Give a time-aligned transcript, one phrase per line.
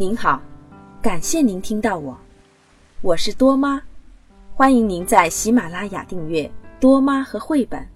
[0.00, 0.40] 您好，
[1.02, 2.18] 感谢您听到我，
[3.02, 3.82] 我是多妈，
[4.54, 7.86] 欢迎您在喜马拉雅订阅多妈和绘本，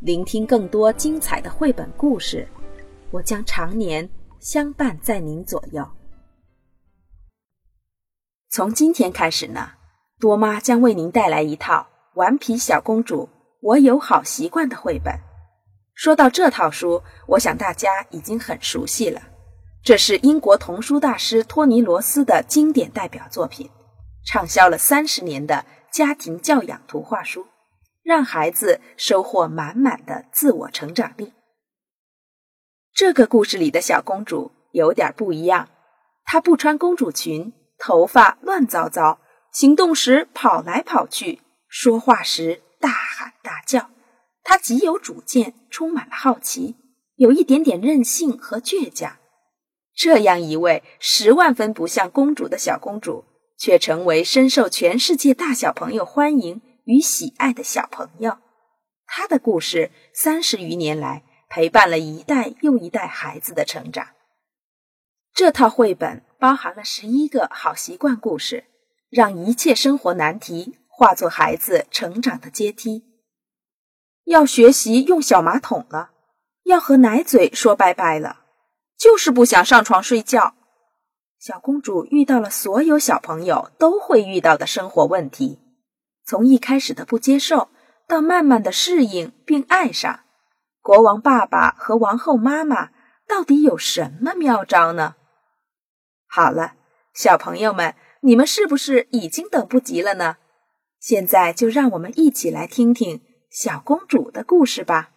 [0.00, 2.48] 聆听更多精彩的绘本故事。
[3.10, 4.08] 我将常年
[4.40, 5.86] 相伴在您左右。
[8.48, 9.72] 从今天开始呢，
[10.18, 11.86] 多妈将为您带来一套
[12.18, 13.28] 《顽皮小公主
[13.60, 15.14] 我有好习惯》的绘本。
[15.92, 19.20] 说到这套书，我想大家已经很熟悉了。
[19.84, 23.68] 这是英国童书大师托尼·罗斯的经典代表作品，
[24.24, 27.48] 畅销了三十年的家庭教养图画书，
[28.04, 31.32] 让孩子收获满满的自我成长力。
[32.94, 35.68] 这个故事里的小公主有点不一样，
[36.24, 39.18] 她不穿公主裙，头发乱糟糟，
[39.50, 43.90] 行动时跑来跑去，说话时大喊大叫。
[44.44, 46.76] 她极有主见，充满了好奇，
[47.16, 49.16] 有一点点任性和倔强。
[50.02, 53.24] 这样一位十万分不像公主的小公主，
[53.56, 58.38] 却成为深受全世界大小朋友欢迎与喜爱的小朋友。
[59.06, 64.08] 她的故事三十余年来陪伴了一代又一代孩子的成长。
[65.32, 68.64] 这套绘本包含了十一个好习惯故事，
[69.08, 73.04] 让一切生活难题化作孩子成长的阶梯。
[74.24, 76.10] 要学习用小马桶了，
[76.64, 78.40] 要和奶嘴说拜拜了。
[79.02, 80.54] 就是不想上床睡觉。
[81.40, 85.58] 小公主遇到了所有小朋友都会遇到的生活问题，
[86.24, 87.70] 从一开始的不接受，
[88.06, 90.20] 到慢慢的适应并爱上。
[90.80, 92.90] 国王爸爸和王后妈妈
[93.26, 95.16] 到底有什么妙招呢？
[96.28, 96.74] 好了，
[97.12, 100.36] 小朋友们，你们是不是已经等不及了呢？
[101.00, 105.10] 现在就让我们一起来听听小公主的故事吧。